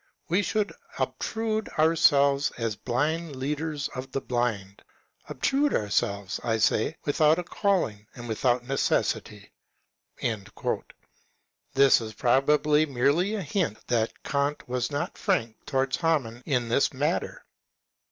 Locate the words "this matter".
16.69-17.45